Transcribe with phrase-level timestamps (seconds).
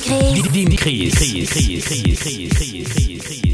[0.00, 0.52] Chris.
[0.52, 1.14] Dim Chris.
[1.14, 1.50] Chris.
[1.50, 1.84] Chris.
[1.86, 2.22] Chris.
[2.22, 2.52] Chris.
[2.52, 3.22] Chris.
[3.26, 3.49] Chris.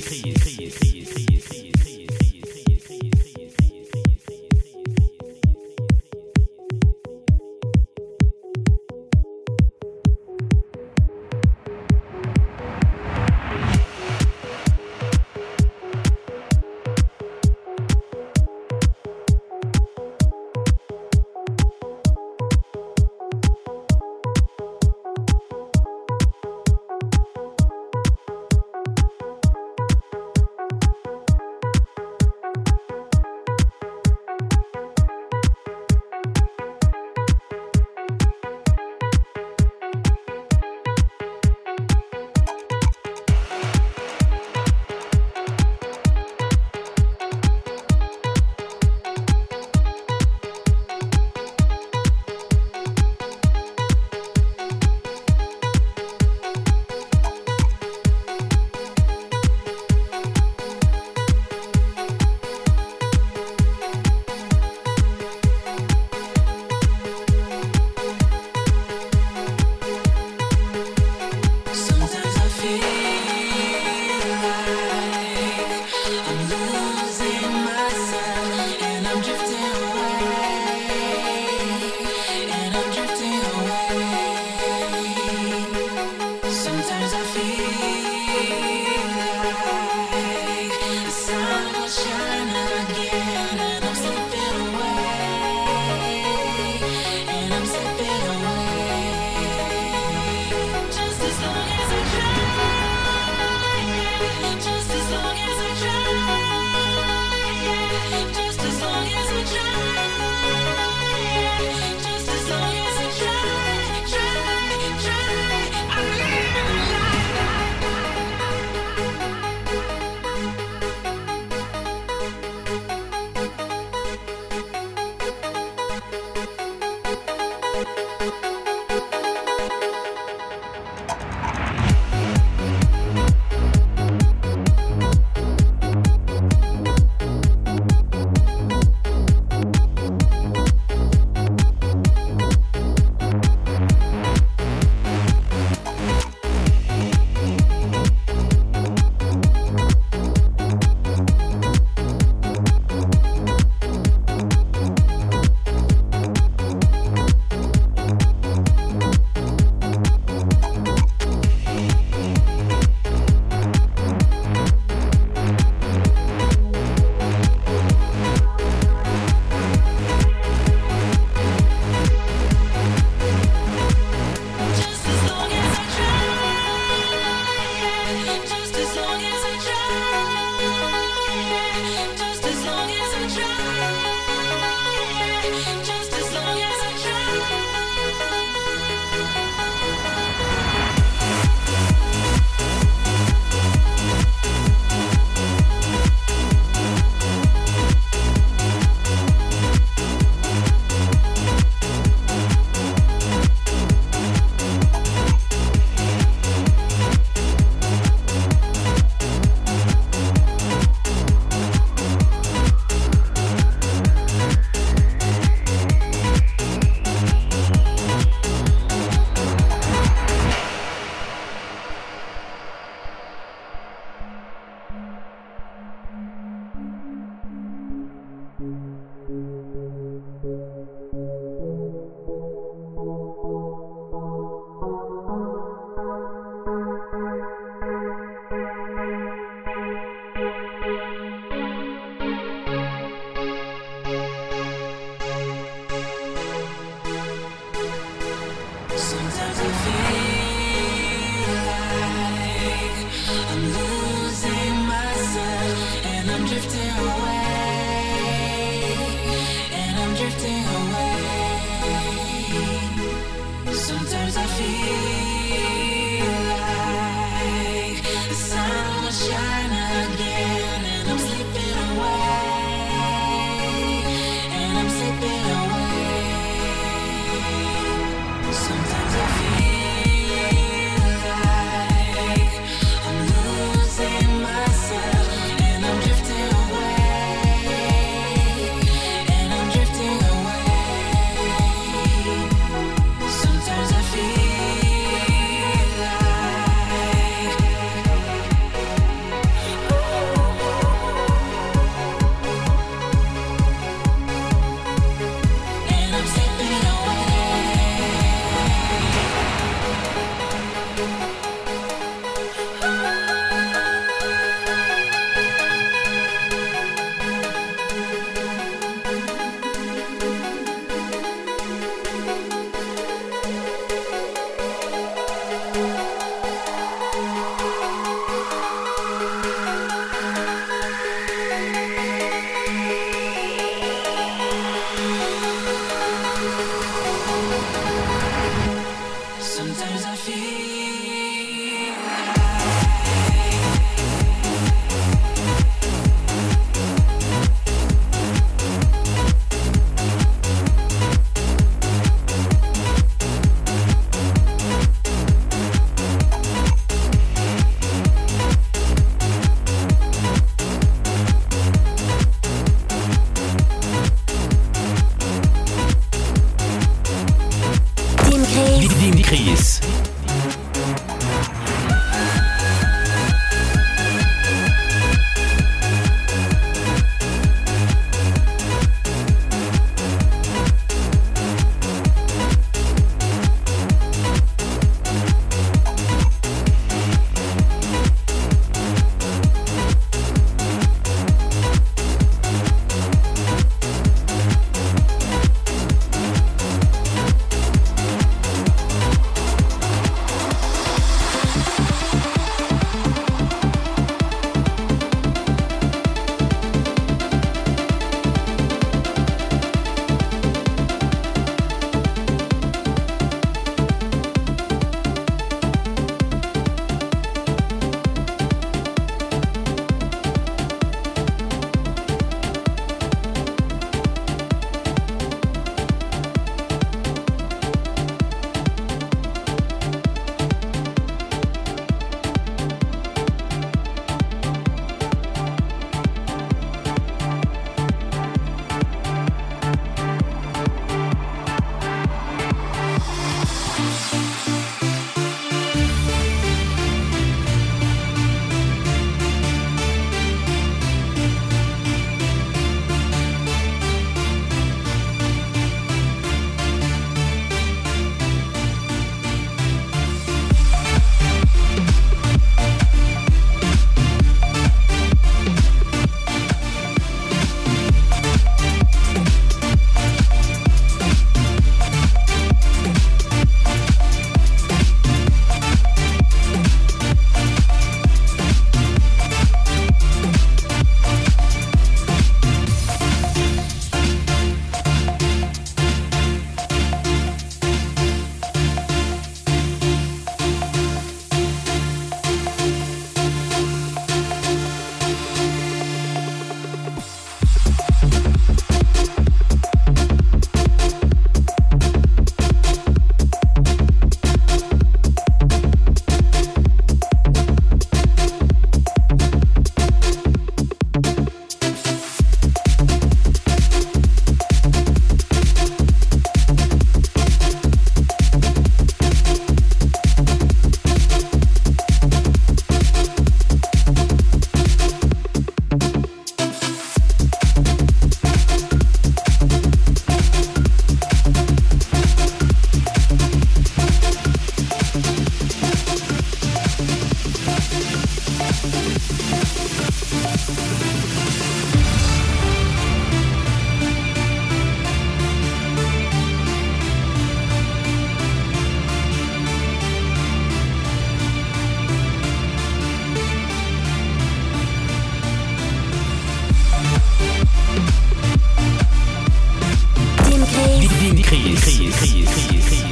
[561.29, 562.86] 可以可以可以可以可以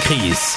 [0.00, 0.56] Chris.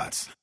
[0.00, 0.39] Wear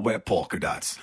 [0.00, 0.98] all wear polka dots.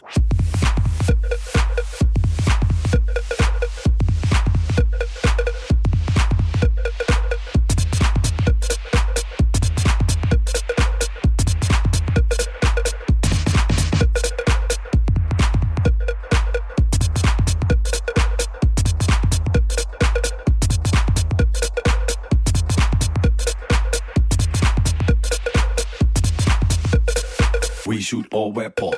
[28.58, 28.97] whipple.